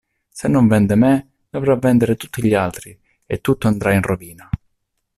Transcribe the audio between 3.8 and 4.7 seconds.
in rovina...